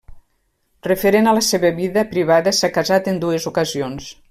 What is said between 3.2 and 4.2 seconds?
dues ocasions.